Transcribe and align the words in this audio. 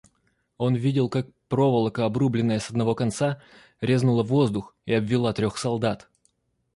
Он 0.57 0.73
видел, 0.73 1.09
как 1.09 1.27
проволока, 1.47 2.05
обрубленная 2.07 2.57
с 2.59 2.71
одного 2.71 2.95
конца, 2.95 3.39
резнула 3.81 4.23
воздух 4.23 4.75
и 4.87 4.93
обвила 4.95 5.31
трех 5.31 5.59
солдат. 5.59 6.09